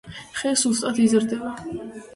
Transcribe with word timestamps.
ხე 0.39 0.51
სუსტად 0.61 1.03
იზრდება. 1.05 1.55